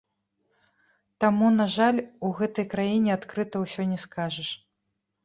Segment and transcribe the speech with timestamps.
[1.23, 1.99] Таму, на жаль,
[2.29, 4.49] у гэтай краіне адкрыта ўсё не скажаш.